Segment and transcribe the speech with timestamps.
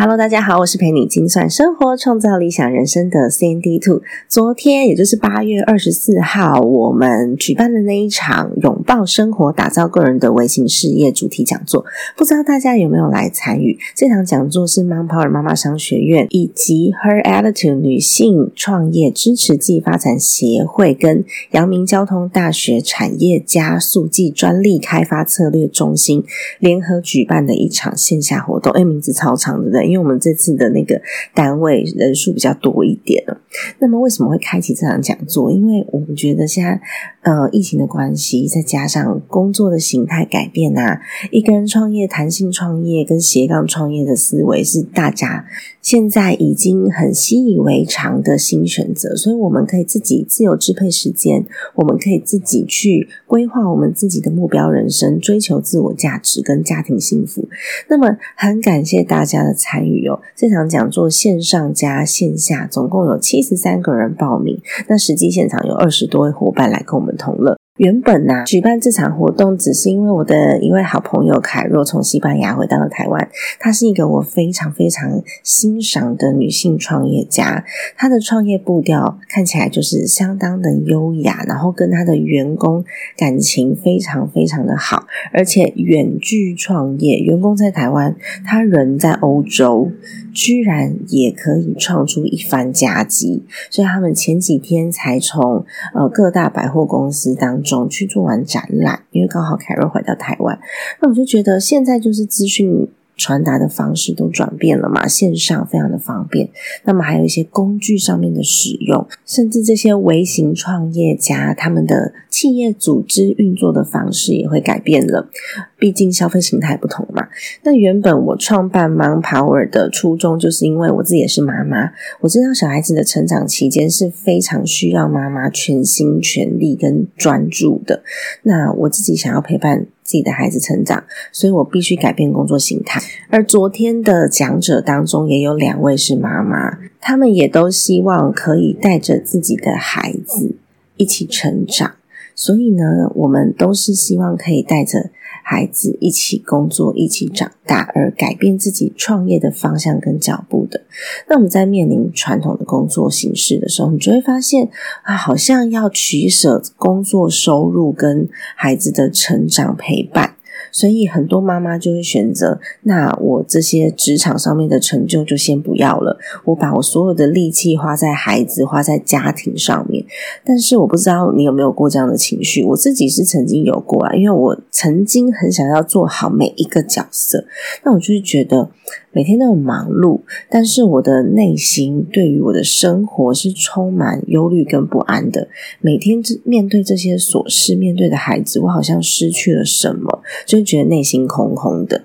[0.00, 4.00] Hello，大家好，我是陪你精算生活、创造理想人生的 CND Two。
[4.28, 11.84] 昨天，也就是八月二十四号，我们举办的那一场“拥抱生活，打造个人的微型事业”主题讲座，
[12.16, 13.76] 不知道大家有没有来参与？
[13.96, 26.22] 这场讲座是 Mom Power 妈妈商学院以及 Her Attitude 女性创业支持暨发展协会跟阳明交通大学产业加速暨专利开发策略中心
[26.60, 28.70] 联合举办的一场线下活动。
[28.74, 31.00] 哎，名字超长的，因为我们这次的那个
[31.34, 33.40] 单位人数比较多一点了，
[33.78, 35.50] 那么为什么会开启这场讲座？
[35.50, 36.80] 因为我们觉得现在
[37.22, 45.46] 呃疫情的关系，再加上工作的形态改变啊，一个人创业、弹性创业跟斜杠创业的思维是大家
[45.80, 51.46] 现在已经很习以为常的新选择，所以我们可以自己自由支配时间，
[51.76, 57.48] 我们可以自己去规划我们自己的目标人生，追求自我价值跟家庭幸福。
[57.88, 59.67] 那么很感谢大家的参。
[59.70, 67.57] 参与哦，这场讲座线上加线下总共有七十三个人报名，那实际现场有二十多位伙伴来跟我们同乐。
[67.78, 73.28] 原本呢，举办这场活动只是因为我的一位好朋友凯若从西班牙回到了台湾。
[73.58, 77.64] 她是一个我非常非常欣赏的女性创业家，
[77.96, 82.84] 她的创业步调看起来就是相当的优雅，然后跟她的员工
[83.16, 89.90] 感情非常非常的好，而且远距创业，员工在台湾，他人在欧洲。
[90.34, 100.58] 居然也可以创出一番佳绩，所以他们前几天才从呃各大百货公司当中去做完展览，因为刚好凯瑞回到台湾，
[101.00, 102.88] 那我就觉得现在就是资讯。
[103.18, 106.48] 传达的方式都转变了嘛，线上非常的方便。
[106.84, 115.28] 那么还有一些工具上面的使用，甚至这些微型创业家他们的企业组织运作的方式也会改变了。
[115.76, 117.28] 毕竟消费形态不同嘛。
[117.62, 121.90] 那原本我创办 Mom Power 的初衷，就是因为我自己也是妈妈，
[122.20, 128.02] 我知道小孩子的成长期间是非常需要妈妈全心全力跟专注的。
[128.42, 129.86] 那我自己想要陪伴。
[130.08, 132.98] 自己的孩子成长，所以我必须改变工作形态。
[133.28, 140.56] 而昨天的讲者当中也有两位是妈妈，他们也都希望可以带着自己的孩子
[140.96, 141.92] 一起成长。
[142.34, 145.10] 所以呢，我们都是希望可以带着。
[145.50, 150.82] 孩子一起工作，一起长大，而改变自己创业的方向跟脚步的。
[151.26, 154.68] 那我们在面临传统的工作形式的时候，你就会发现
[155.04, 160.34] 啊，好像要取舍工作收入跟孩子的成长陪伴。
[160.78, 170.04] 所以很多妈妈就会选择，那我这些职场上面的成就就先不要了，我把我所有的力气花在孩子、花在家庭上面。
[170.44, 177.44] 但是我不知道你有没有过这样的情绪，我自己是曾经有过啊，因为我曾经很想要做好每一个角色，
[177.82, 178.70] 那我就是觉得。
[179.18, 185.48] 每天都很忙碌，但是我的内心对于我的生活是充满忧虑跟不安的。
[185.80, 192.04] 每天面对这些琐事，面对的孩子，我好像失去了什么，就觉得内心空空的。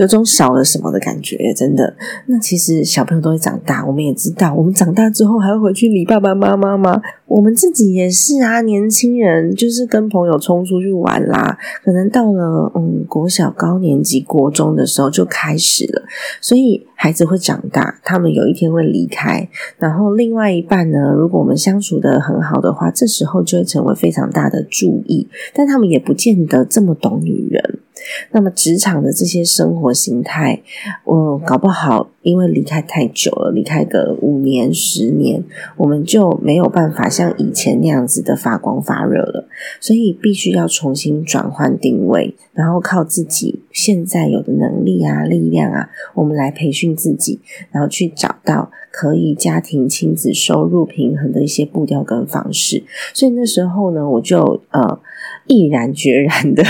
[0.00, 1.94] 有种少了什么的感觉，真的。
[2.24, 7.02] 那其实小朋友都会长大，我们也知道，我们长大之后还会回去理爸爸妈妈吗？
[7.26, 11.58] 我们自己也是啊，年轻人就是跟朋友冲出去玩啦。
[11.84, 16.02] 可能到了嗯国小高年级、国中的时候就开始了，
[16.40, 19.46] 所以孩子会长大，他们有一天会离开。
[19.78, 27.79] 然后另外一半呢，如果我们相处的很好的话，这时候就会成为非常大的注意，但他们也不见得这么懂女人。
[28.32, 30.62] 那么职场的这些生活形态，
[31.04, 35.42] 我搞不好因为离开太久了，离开个五年、十年，
[35.76, 39.48] 我们就没有办法像以前那样子的发光发热了。
[39.80, 47.40] 所以必须要重新转换定位，然后靠自己现在有的能力啊、力量啊，我们来培训自己，
[47.70, 52.84] 然后去找到可以家庭、亲子、收入平衡的一些步调跟方式。
[53.14, 55.00] 所以那时候呢，我就呃
[55.46, 56.64] 毅然决然的。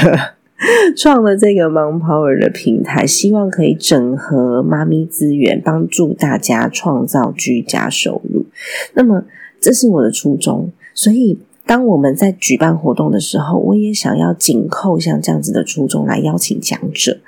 [0.97, 8.45] 创了这个 Mom Power 的平台，希望可以整合妈咪资源，帮助大家创造居家收入。
[8.95, 9.25] 那么，
[9.61, 10.71] 这是我的初衷。
[10.93, 17.21] 所以，当我们在举办活动的时候，我也想要紧扣像这样子的初衷来邀请讲者。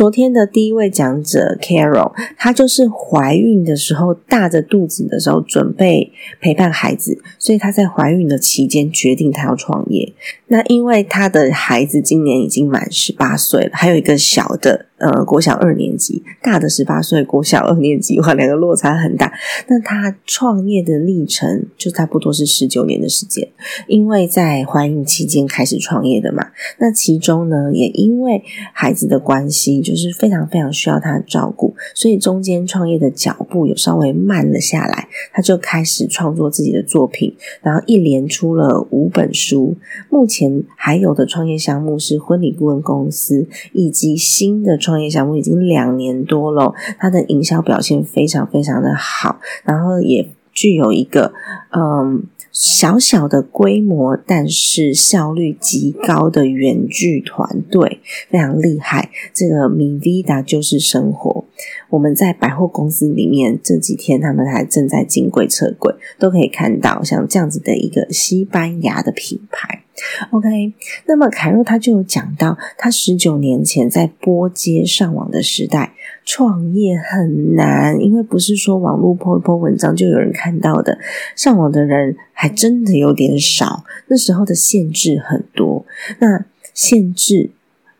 [0.00, 6.10] 昨天的第一位讲者 Carol，她就是怀孕的时候大着肚子的时候准备
[6.40, 10.14] 陪伴孩子，所以她在怀孕的期间决定她要创业。
[10.46, 14.86] 那因为她的孩子今年已经满十八岁了，还有一个小的。
[15.00, 19.32] 呃，国小二年级，大的十八岁，国小二年级，哇，两个落差很大。
[19.66, 23.48] 那他创业的历程就差不多是十九年的时间，
[23.86, 26.48] 因为在怀孕期间开始创业的嘛。
[26.80, 28.42] 那其中呢，也因为
[28.74, 35.08] 孩子的关系，就是非常非常需要他照顾，所以中间创业的脚步有稍微慢了下来。
[35.32, 39.76] 他就开始创作自己的作品，然后一连出了五本书。
[40.08, 45.00] 目前还有的创业项目是婚礼顾问公司，以及新的创。
[45.00, 51.32] 业项目已经两年多了，他的营销表现非常非常的好，然后也具有一个
[51.70, 59.10] 嗯小小的规模，但是效率极高的远距团队，非常厉害。
[59.32, 61.44] 这个米 Vida 就是生活，
[61.90, 69.84] 我们在百货公司里面这几天，他们还正在进柜撤柜，都可以看到像这样子的一个西班牙的品牌。
[70.30, 70.72] OK，
[71.06, 75.92] 那么凯若他就有讲到，他十九年前在波接上网的时代
[76.24, 80.98] 创业很难，因为不是说网络泼一泼文章就有人看到的，
[81.36, 85.84] 上网的人还真的有点少，那时候的限制很多，
[86.18, 86.44] 那
[86.74, 87.50] 限制。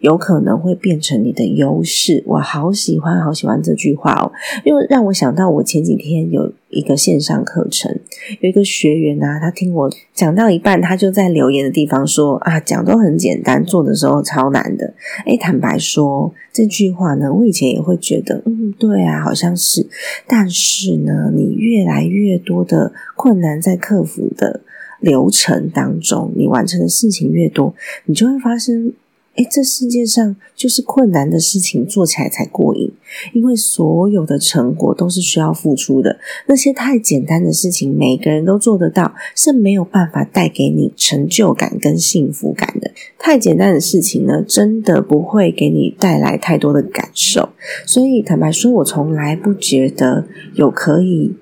[0.00, 4.32] 有可能会变成你的优势，我好喜欢好喜欢这句话哦，
[4.64, 7.94] 因为让我想到我前几天有一个线上课程，
[8.40, 14.94] 有一个学员啊，他听我讲到一半，他就在留言的地方说啊，讲都很简单，做的时候超难的。
[15.26, 19.86] 诶坦白说这句话呢，我以前也会觉得，嗯，对啊，好像是，
[20.26, 24.62] 但是呢，你越来越多的困难在克服的
[25.00, 27.74] 流程当中，你完成的事情越多，
[28.06, 28.94] 你就会发生。
[29.40, 32.92] 哎，这世界上就是困难的事情做起来才过瘾，
[33.32, 36.18] 因为所有的成果都是需要付出的。
[36.46, 42.90] 那些太简单的事情，每个人都做得到，是没有办法带给你成就感跟幸福感的。
[43.18, 47.48] 太简单的事情呢，真的不会给你带来太多的感受。
[47.86, 51.34] 所以，坦白说，我从来不觉得有可以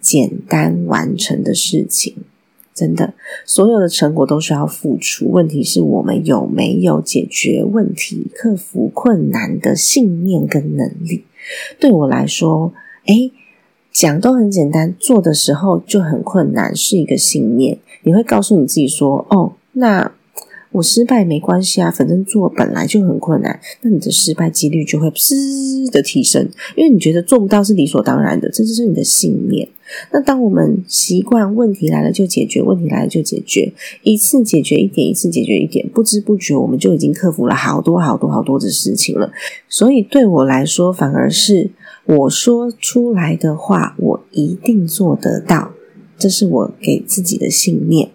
[0.00, 2.16] 简单完成的事情。
[2.74, 3.14] 真的，
[3.46, 5.30] 所有的成果都需要付出。
[5.30, 11.24] 问题是我们有没有解决问题、克服困难的信念跟能力？
[11.78, 12.72] 对我来说，
[13.06, 13.30] 诶
[13.92, 17.78] 讲都很简单，做的时候就很困难，是一个信念。
[18.02, 20.12] 你会告诉你自己说：“哦，那。”
[20.74, 29.68] 我失败没关系啊，反正做本来就很困难，那你的失败几率就会滋的提升，因为你觉得做不到是理所当然的，这就是你的信念。
[30.10, 33.72] 那当我们习惯问题来了就解决，问题来了就解决，
[34.02, 39.30] 一次解决一点，一次解决一点，不知不觉我们就已经克服了好多好多好多的事情了。
[39.68, 41.70] 所以对我来说，反而是
[42.06, 45.72] 我说出来的话，我一定做得到，
[46.18, 48.10] 这是我给自己的信念。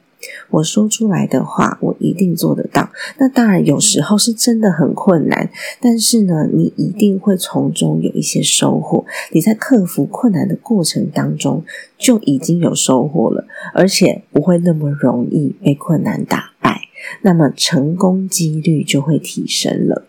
[0.50, 2.90] 我说出来的话，我一定做得到。
[3.18, 5.50] 那当然，有时候是真的很困难，
[5.80, 9.06] 但是呢，你一定会从中有一些收获。
[9.32, 11.64] 你在克服困难的过程当中，
[11.98, 16.82] 就已经有收获了，而且不会那么容易被困难打败，
[17.22, 20.09] 那么成功几率就会提升了。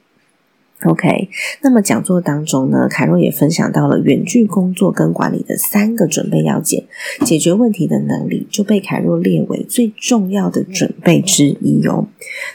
[0.84, 1.28] OK，
[1.60, 6.84] 那么讲座当中呢，凯若也分享到了远距工作跟管理的三个准备要件，
[7.24, 12.06] 解决问题的能力就被凯若列为最重要的准备之一哦。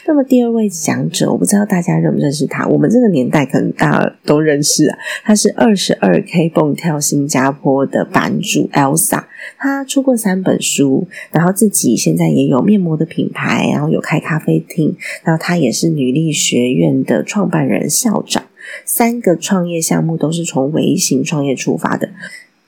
[0.06, 9.22] 那么第二位讲者，我不知道大家认不认识他，我们这个年代可能大家都认识啊，他是二十二 K 蹦跳新加坡的版主 Elsa，
[9.58, 18.22] 他出过三本书，然后自己现在也有面膜的品牌，然后有开咖啡厅，然后他也是女力学院的创办人校。
[18.26, 18.44] 长
[18.84, 22.10] 三个创业项目都是从微型创业出发的。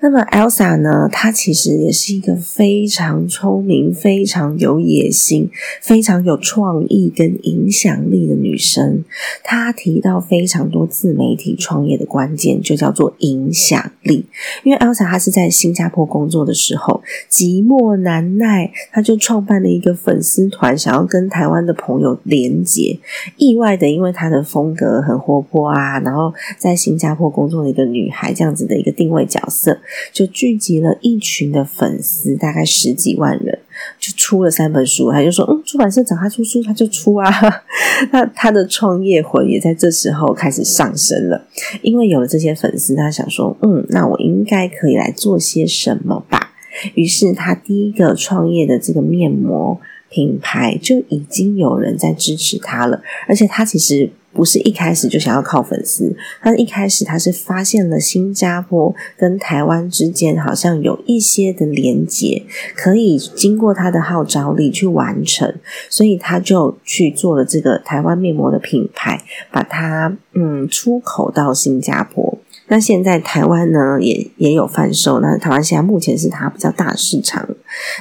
[0.00, 1.09] 那么，Elsa 呢？
[1.11, 5.50] 她其实也是一个非常聪明、非常有野心、
[5.83, 9.02] 非常有创意跟影响力的女生。
[9.43, 14.25] 她提到非常多自媒体创业的关键，就叫做影响力。
[14.62, 22.97] 因为 Elsa 她是在新加坡工作的时候，寂寞难耐，她就创办了一个粉丝团，想要跟台湾的朋友连接。
[23.37, 29.76] 意外的，因为她的风格很活泼啊，然后在新加坡工作的一个女孩这样子的一个定位角色。
[30.12, 33.59] 就聚集了一群的粉丝，大概十几万人，
[33.99, 35.11] 就出了三本书。
[35.11, 37.30] 他就说：“嗯，出版社找他出书，他就出啊。
[38.12, 41.47] ”那他的创业魂也在这时候开始上升了，
[41.83, 46.52] 因为有了这些粉丝，他想说：“嗯，那我应该可以来做些什么吧。”
[46.95, 49.80] 于是他第一个创业的这个面膜
[50.11, 54.11] 品牌就已经有人在支持他了，而且他其实。
[54.32, 62.44] 不是一开始就想要靠粉丝，他一开始他是发现了新加坡跟台湾之间好像有一些的连接，
[62.76, 65.54] 可以经过他的号召力去完成，
[65.88, 72.38] 所以他就去做了这个台湾面膜的品牌，把它嗯出口到新加坡。
[72.68, 77.49] 那现在台湾呢也也有贩售，那台湾现在目前是它比较大的市场。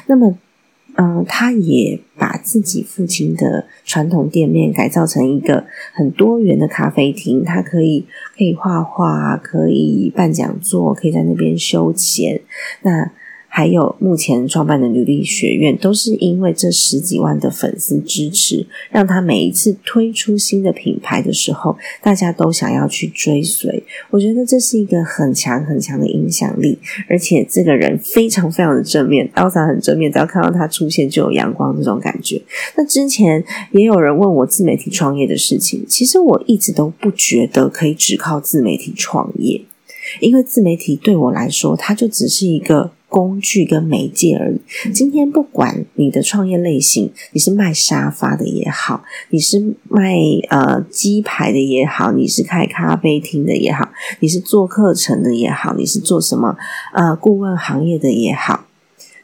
[0.08, 0.38] 那么。
[0.98, 8.06] 嗯，他也把自己父亲的传统店面改造成一个很多元的咖啡厅，他可以
[8.38, 12.42] 可以画画，可以办讲座，可以在那边休闲。
[12.82, 13.12] 那。
[13.58, 23.84] 还有目前创办的女力学院，都是因为这十几万的粉丝支持，让他每一次推出新的品牌的时候，大家都想要去追随。
[24.12, 26.78] 我觉得这是一个很强很强的影响力，
[27.10, 32.40] 而且这个人非常非常的正面，Elsa 很正面，只要看到他出现就有阳光这种感觉。
[32.76, 39.60] 那之前也有人问我自媒体创业的事情，其实我一直都不觉得可以只靠自媒体创业，
[40.22, 42.92] 因为自媒体对我来说，它就只是一个。
[43.10, 44.92] 工具跟媒介而已。
[44.92, 50.14] 今天不管你的创业类型，你是卖沙发的也好，你是卖
[50.50, 56.58] 呃鸡排的也好，你是开咖啡厅的也好，你是做课程的也好，你是做什么
[56.94, 58.66] 呃顾问行业的也好，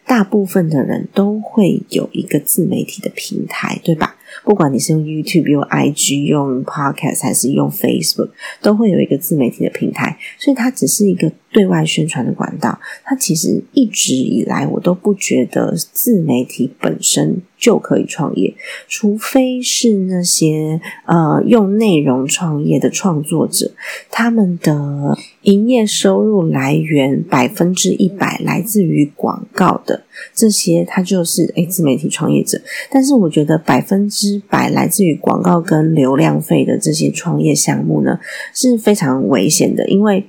[0.05, 4.12] 大部分的人都会有一个自媒体的平台，对吧？
[4.43, 8.29] 不管你是用 YouTube、用 IG、用 Podcast 还是用 Facebook，
[8.61, 12.79] 都会有一个自媒体的平台，所以它只是一个对外宣传的管道。
[13.03, 18.53] 它其实一直以来，我都不觉得自媒体本身就可以创业，
[18.89, 23.71] 除非是那些呃用内容创业的创作者，
[24.09, 30.03] 他们的营业收入来源百分之一百来自于广告的
[30.33, 32.59] 这些，他就是诶自媒体创业者。
[32.89, 38.19] 但是我觉得百分之之百来自于广告跟流量费的这些创业项目呢，
[38.53, 40.25] 是非常危险的，因为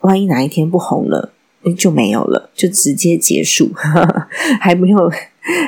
[0.00, 1.32] 万一哪一天不红了，
[1.76, 3.72] 就没有了，就直接结束，
[4.60, 5.10] 还没有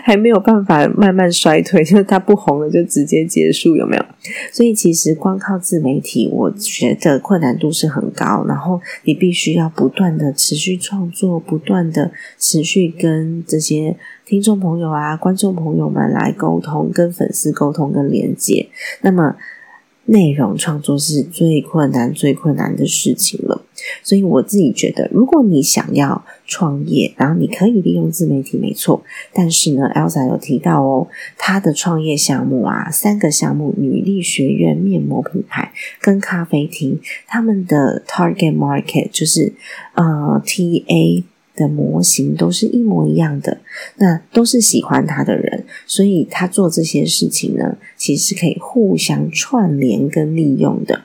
[0.04, 4.04] 还没有办法慢慢衰退，就是它不红了就直接结束，有没有？
[4.52, 13.96] 所以其实光靠自媒体，我觉得困难度是很高，然后你必须要不断的持续创作，不断的持续跟这些。
[14.24, 18.68] 听众朋友啊，观众朋友们来沟通，跟粉丝沟通跟连接。
[19.02, 19.36] 那么，
[20.06, 23.66] 内容创作是最困难、最困难的事情了。
[24.02, 26.24] 所以我自己觉得，如果你想要
[26.54, 29.02] 创业，然后你可以利用自媒体，没错。
[29.32, 39.52] 但是呢，Elsa 有提到哦，他的创业项目啊，三个项目：女力学院、面膜品牌跟咖啡厅，他们的 target market 就是
[39.94, 41.24] 呃 TA。
[41.56, 43.58] 的模型都是一模一样的，
[43.98, 51.02] 那都是喜欢他的人，所以他做这些事情呢，其实可以互相串联跟利用的。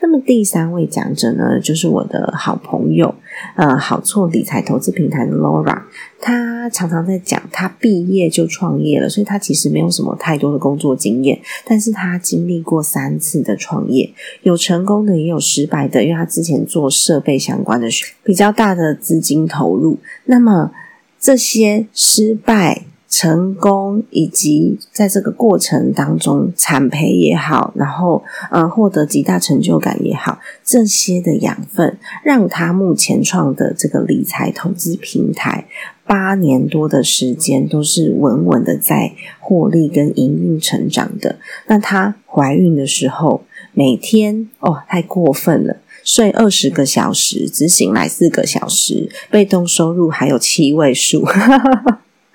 [0.00, 3.12] 那么第三位讲者呢，就是我的好朋友，
[3.54, 5.82] 呃，好错理财投资平台的 Laura。
[6.20, 11.40] 她常常在讲，她毕业就创业了，所以她其实没有什么太多的工作经验。
[11.64, 16.02] 但是她经历过三次的创业，有成功的，也有失败的。
[16.02, 17.88] 因为她之前做设备相关的，
[18.22, 19.98] 比较大的资金投入。
[20.24, 20.72] 那么
[21.18, 22.84] 这些失败。
[23.08, 35.66] 成功以及在这个过程当中产培也好，然后呃获得极大成就感也好，这些的养分让他目前创的这个理财投资平台
[36.04, 41.36] 八年多的时间都是稳稳的在获利跟营运成长的。
[41.66, 51.26] 那她怀孕的时候，每天哦太过分了，睡二十个小时，只醒来四个小时，被动收入还有七位数。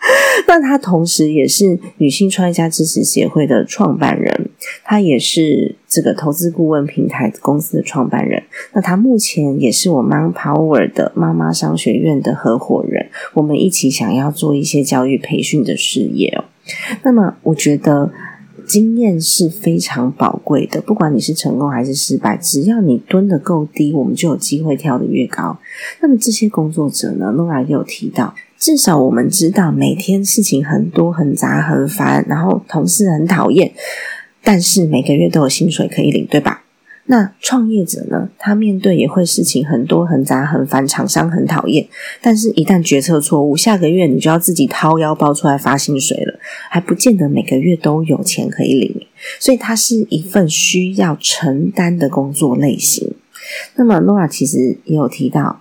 [0.48, 4.50] 那他同时也是女性创业家支持协会的创办人，
[4.84, 8.44] 他也是这个投资顾问平台公司的创办人。
[8.74, 16.44] 那他目前也是我们 Power 的妈妈商学院的合伙人，我们一起想要做一些教育培训的事业哦。
[17.04, 18.12] 那么，我觉得
[18.68, 25.58] 经验是非常宝贵的，不管你是成功还是失败，只要你蹲的够低，我们就有机会跳得越高。
[26.02, 28.36] 那么这些工作者呢，Nora 也有提到。
[28.64, 33.74] 至少我们知道，每天事情很多、很杂、很烦，然后同事很讨厌，
[34.42, 36.64] 但是每个月都有薪水可以领，对吧？
[37.08, 38.30] 那创业者呢？
[38.40, 41.86] 他面对也会事情很多、很杂、很烦，厂商很讨厌，
[42.22, 46.40] 但是一旦决策错误，下个月你就要自己掏腰包出来发薪水了，
[46.70, 49.06] 还不见得每个月都有钱可以领，
[49.42, 53.14] 所以它是一份需要承担的工作类型。
[53.76, 55.60] 那么 Nora 其实也有提到。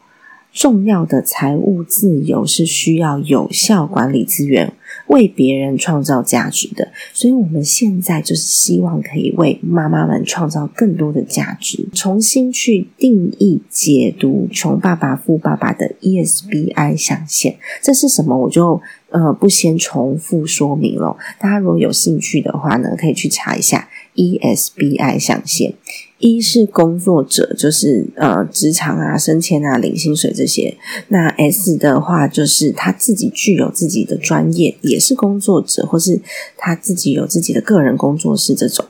[0.52, 4.72] 重要的财务自由是需要有效管理资源，
[5.06, 6.88] 为别人创造价值的。
[7.12, 17.56] 所以，我们现在就是希望可以为妈妈们创造更多的价值，重新去定义、解读《穷爸爸富爸爸》的 ESBI 象限。
[17.80, 18.36] 这是什么？
[18.36, 18.80] 我就
[19.10, 21.16] 呃不先重复说明了。
[21.38, 25.74] 大家如果有兴趣的话呢，可以去查一下 ESBI 象限。
[26.22, 30.78] 一是工作者，就是呃职场啊、升迁啊、领薪水这些。
[31.08, 36.20] 那 S 的话，就是他自己具有自己的专业，也是工作者，或是
[36.56, 38.84] 他自己有自己的个人工作室，这种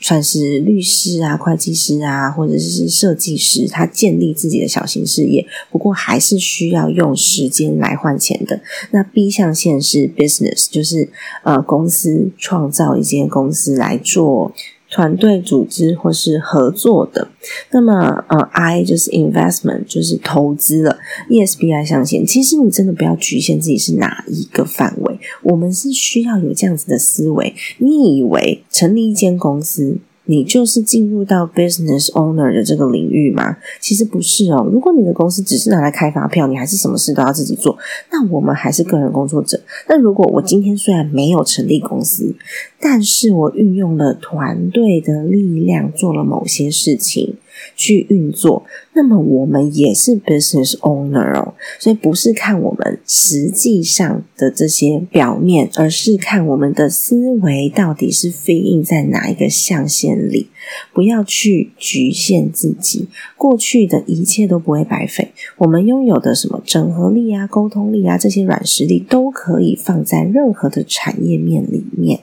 [0.00, 8.60] 算是律师啊、会计师啊，或者是设计师，他建立自己的小型事业，不过还是需要用时间来换钱的。
[8.90, 11.08] 那 B 象限是 business，就是
[11.44, 14.52] 呃公司创造一间公司来做。
[14.92, 17.28] 团队组织或是合作的，
[17.70, 20.98] 那么呃，I 就是 investment，就是投资了。
[21.30, 27.54] ESBI 象限，其实你真的不要局限自己是哪一个范围，我们是需要有这样子的思维。
[27.78, 29.96] 你以为成立一间公司？
[30.24, 33.56] 你就是进入到 business owner 的这个领域吗？
[33.80, 34.68] 其实不是哦。
[34.72, 37.76] 如果你的公司只是拿来开发票，你还是什么事都要自己做，
[38.10, 39.60] 那我们还是个人工作者。
[39.88, 42.34] 那如果我今天虽然没有成立公司，
[42.80, 47.36] 但是我运用了团队的力量做了某些事情。
[47.74, 48.64] 去运作，
[48.94, 60.48] 那么我们也是 business owner 哦，所以不是看我们实际上的这些表面，而是看我们的思维到底是飞印在哪一个象限里。
[60.94, 65.32] 不要去局限自己，过去的一切都不会白费。
[65.58, 72.20] 我们拥有的什么整合力啊、沟通力啊这些软实力，都可以放在任何的产业面里面。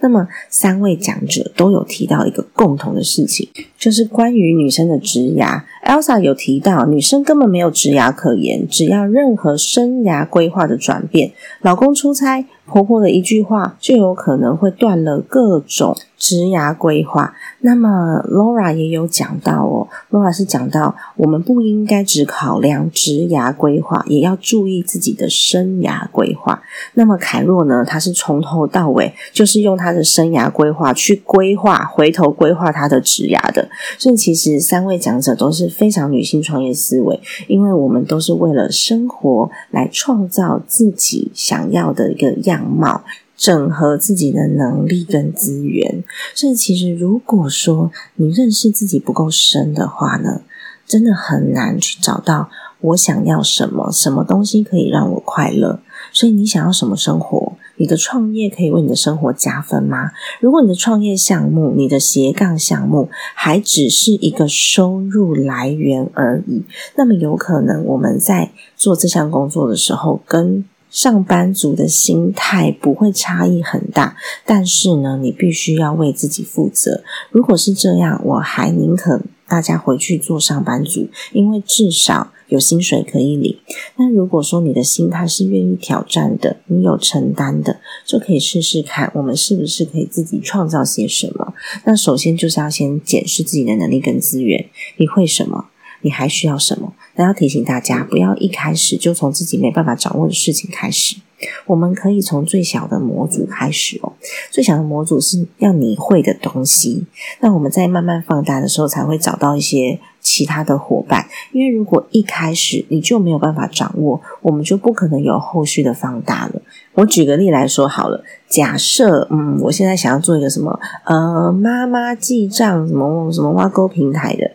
[0.00, 3.48] 那么，三位讲者都有提到一个共同的事情，
[3.78, 5.62] 就是关于女生的职涯。
[5.84, 12.44] Elsa 有提到，女生根本没有职涯可言，只要任何生涯规划的转变，老公出差。
[12.66, 17.34] 婆婆的一句话就有可能会断了各种职涯规划。
[17.62, 26.62] 那么 Laura 也有讲到哦，Laura 是讲到我们不应该只考量职涯规划，也要注意自己的生涯规划。
[26.94, 33.68] 那么凯若呢，他是从头到尾就是用他的生涯规划去规划，回头规划他的职涯的。
[33.98, 42.30] 所以其实三位讲者都是非常女性创业思维，因为我们都是为了生活来创造自己想要的一个。
[42.44, 43.04] 样貌
[43.40, 50.42] 整合自己的能力跟资源，所以其实如果说你认识自己不够深的话呢，
[50.86, 52.50] 真的很难去找到
[52.82, 55.80] 我想要什么，什么东西可以让我快乐。
[56.12, 57.54] 所以你想要什么生活？
[57.76, 60.10] 你的创业可以为你的生活加分吗？
[60.40, 66.62] 如果你的创业项目、你的斜杠项目还只是一个收入来源而已，
[66.94, 70.66] 那么有可能我们在做这项工作的时候跟。
[70.90, 77.02] 上班族的心态不会差异很大，但是呢，你必须要为自己负责。
[77.30, 83.56] 如果是这样，我还宁可大家回去做上班族，因为至少有薪水可以领。
[83.96, 91.54] 那如果说你的心态是愿意挑战的，你有承担的，就可以试试看，我们是不是可以自己创造些什么？
[91.84, 95.66] 那首先就是要先检视自己的能力跟资源，你会什么？
[96.02, 96.92] 你还需要什么？
[97.16, 101.16] 那要提醒大家，不要一开始就从自己没办法掌握的事情开始。
[101.64, 104.12] 我们可以从最小的模组开始哦。
[104.50, 107.06] 最小的模组是要你会的东西。
[107.40, 111.26] 那我们在慢慢放大的时候，才会找到一些其他的伙伴。
[111.52, 116.60] 因为如果一开始你就没有办法掌握，我们就不可能有后续的放大了。
[116.92, 124.50] 我举个例来说好了，假设嗯，我现在想要做一个什么呃妈妈记账什么什么挖沟平台的，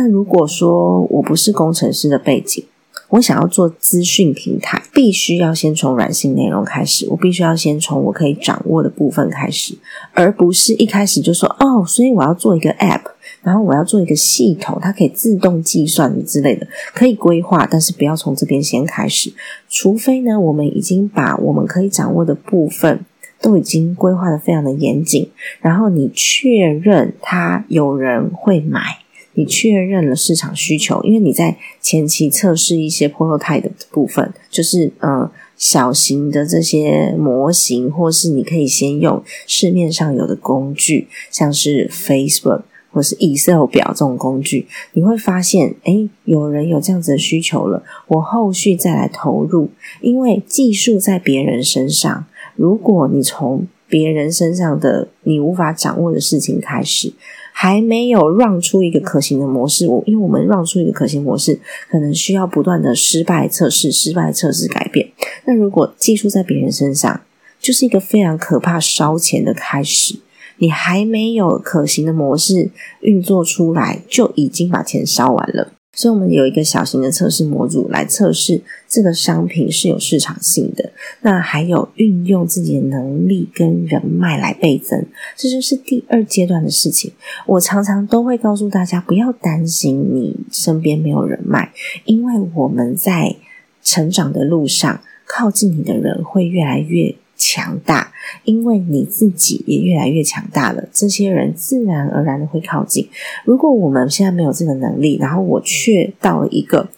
[0.00, 2.64] 那如果说我不是工程师的背景，
[3.08, 9.76] 我想要做资讯平台，必须要先从软性内容开始，我必须要先从我可以掌握的部分开始，
[10.12, 13.00] 而不是一开始就说哦，所以我要做一个 App，
[13.42, 19.32] 然后我要做一个系统，它可以自动计算之类的，可以规划，但是不要从这边先开始，
[19.68, 23.04] 除非呢，我们已经把我们可以掌握的部分
[23.42, 25.28] 都已经规划的非常的严谨，
[25.60, 28.98] 然后你确认它有人会买。
[29.38, 49.70] 你确认了市场需求，因为你在前期测试一些 prototype 的部分，就是呃小型的这些模型，或是你可以先用市面上有的工具，像是 Facebook 或是 Excel 表这种工具，你会发现，诶，有人有这样子的需求了，我后续再来投入，
[50.00, 57.12] 因为技术在别人身上，如果你从别人身上的你无法掌握的事情开始。
[57.60, 59.88] 还没有让出一个可行的模式。
[59.88, 61.58] 我因为我们让出一个可行模式，
[61.90, 65.10] 可能需要不断的失败测试、失败测试改变。
[65.44, 67.20] 那如果技术在别人身上，
[67.58, 70.20] 就是一个非常可怕烧钱的开始。
[70.58, 75.72] 你还没有可行的模式运作出来，就已经把钱烧完了。
[75.98, 80.92] 所以，我们有一个小型的测试模组来测试这个商品是有市场性的。
[81.22, 85.04] 那还有运用自己的能力跟人脉来倍增，
[85.36, 87.10] 这就是第二阶段的事情。
[87.46, 91.72] 我常常都会告诉大家，不要担心你身边没有人脉，
[92.04, 93.34] 因为我们在
[93.82, 97.16] 成长的路上，靠近你的人会越来越。
[97.38, 103.08] 强大，因为你自己也越来越强大了，这些人自然而然的会靠近。
[103.44, 106.88] 如果我们现在没有这个能力，然后我却到了一个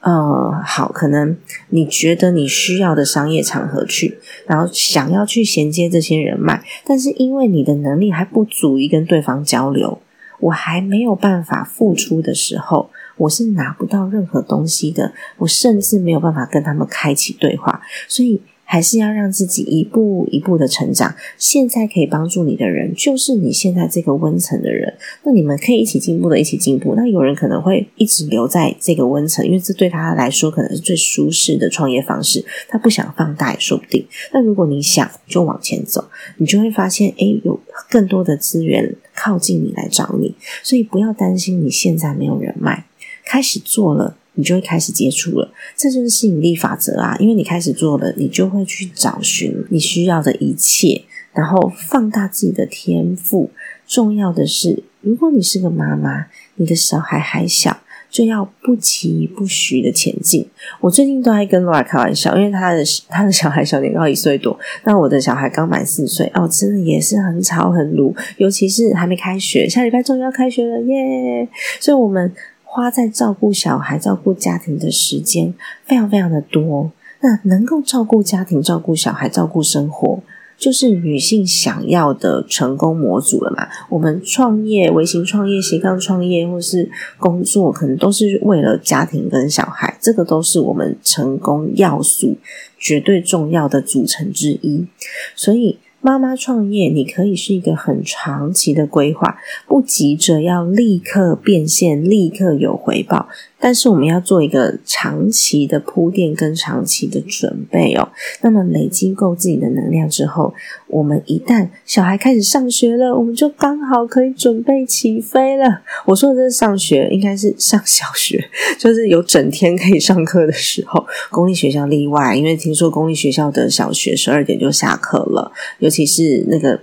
[0.00, 1.36] 呃，好，可能
[1.70, 10.00] 你觉得你需要的商业场合去，然后想要去衔接这些人脉，但是因为你的能力还不足以跟对方交流，
[10.38, 18.40] 我还没有办法付出的时候，我是拿不到任何东西的，我甚至没有办法跟他们开启对话，所以。
[18.70, 21.14] 还是要让自己一步一步的成长。
[21.38, 24.92] 现在可以帮助你的人，就是你现在这个温层的人。
[25.22, 26.94] 那你们可以一起进步的，一起进步。
[26.94, 32.44] 那有人可能会一直留在这个温层，因为这对他来说可能是最舒适的创业方式。
[32.68, 34.06] 他不想放大也说不定。
[34.34, 36.04] 那如果你想就往前走，
[36.36, 40.34] 你就会发现，诶，有更多的资源靠近你来找你。
[40.62, 42.84] 所以不要担心你现在没有人脉，
[43.24, 44.16] 开始做了。
[44.38, 47.16] 你就会开始接触了，这就是吸引力法则啊！
[47.18, 53.50] 因为你开始做了，你就会去找寻你需要的一切，然后放大自己的天赋。
[53.84, 60.46] 重要的是，如果你是个妈妈，你的小孩还小，就要不急不徐的前进。
[60.80, 71.48] 我最近都在跟 Laura 开玩笑，因为他的他的小孩小年糕一岁多，那我的小孩刚满四岁哦，真的也是很吵很鲁，尤其是还没开学，下礼拜终于要开学了耶！
[71.80, 72.32] 所以我们。
[72.70, 75.54] 花在照顾小孩、照顾家庭的时间
[75.86, 76.92] 非常非常的多。
[77.20, 80.20] 那能够照顾家庭、照顾小孩、照顾生活，
[80.58, 83.66] 就是女性想要的成功模组了嘛？
[83.88, 92.36] 我们创业、微型创业、斜杠创业，或是工作，可能都是为了家庭跟小孩，这个都是我们成功要素
[92.78, 94.86] 绝对重要的组成之一。
[95.34, 95.78] 所以。
[96.00, 103.28] 妈妈创业，你可以是一个很长期的规划，不急着要立刻变现、立刻有回报。
[103.60, 108.08] 但是我们要做一个长期的铺垫跟长期的准备哦。
[108.42, 110.54] 那么累积够自己的能量之后，
[110.86, 115.82] 我们一旦小孩开始上学了，我们就刚好可以准备起飞了。
[116.06, 121.04] 我说的这是上学，应该是上小学， 就是有整天可以上课的时候。
[121.30, 126.80] 公立学校例外，因为听说公立学校的小学十二点就下课了，尤其是那个。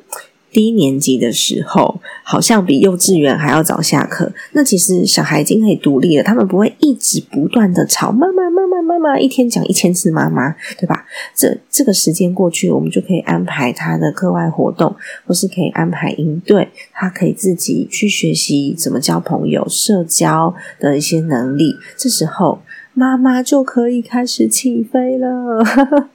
[0.56, 4.32] 低年级的时候，好像比幼稚园还要早下课。
[4.54, 11.06] 那其实小孩已经可以独立了，他们不会一直不断的吵妈妈、妈妈、妈妈，一天讲一千次妈妈，对吧？
[11.36, 14.96] 这这个时间过去，我们就可以安排他的课外活动，
[15.28, 21.76] 或是可以安排应对，他可以自己去学习怎么交朋友、社交的一些能力。
[21.98, 22.60] 这时候，
[22.94, 26.08] 妈妈就可以开始起飞了。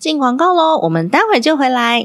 [0.00, 2.04] 进广告喽，我们待会就回来。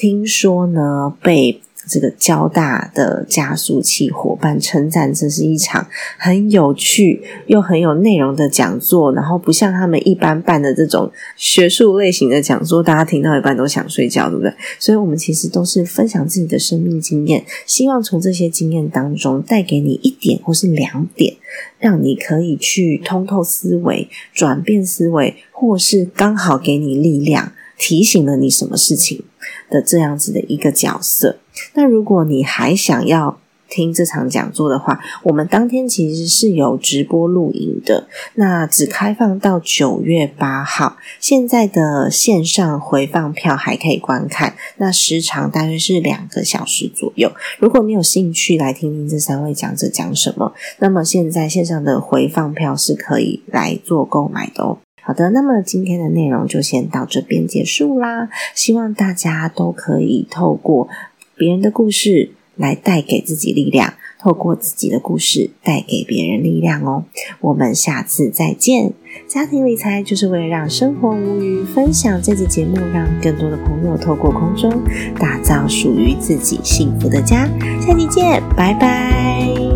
[0.00, 5.86] 听说呢被这个交大的加速器伙伴称赞，这是一场
[6.16, 14.54] 很有趣又很有内容的讲座，然后不像他们一般办的这种学术类型的讲座，大家听到一半都想睡觉，对不对？
[14.78, 21.36] 所以我们其实都是分享自己的生命经验，希望从这些经验当中带给你一点或是两点。
[21.78, 29.24] 让你可以去通透思维、转变思维，或是刚好给你力量，提醒了你什么事情
[29.70, 31.38] 的这样子的一个角色。
[31.74, 33.38] 那如果你还想要，
[33.72, 40.96] 听这场讲座的话，我们当天其实是有直播录影的，那只开放到九月八号。
[41.20, 47.30] 现在的线上回放票还可以观看，那时长大约是两个小时左右。
[47.60, 54.78] 如果你有兴趣来听听这三位讲者讲什么，那么现在线上的回放票是可以来做购买的哦。
[55.02, 58.28] 好的，那么今天的内容就先到这边结束啦。
[58.54, 60.88] 希望大家都可以透过
[61.36, 62.32] 别人的故事。
[62.56, 67.04] 来带给自己力量，透过自己的故事带给别人力量哦。
[67.40, 68.92] 我们下次再见。
[69.26, 74.70] 家庭理财就是为了让生活无虞，分享这集节目，让更多的朋友透过空中
[75.18, 77.48] 打造属于自己幸福的家。
[77.80, 79.69] 下期见，拜拜。